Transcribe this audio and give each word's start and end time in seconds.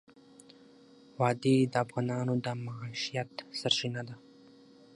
وادي 1.19 1.57
د 1.71 1.75
افغانانو 1.85 2.33
د 2.45 2.47
معیشت 2.65 3.31
سرچینه 3.59 4.01
ده. 4.07 4.15